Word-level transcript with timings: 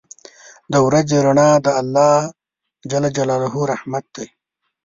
•د 0.71 0.73
ورځې 0.87 1.17
رڼا 1.25 1.49
د 1.65 1.67
الله 1.79 3.49
رحمت 3.93 4.05
دی. 4.15 4.27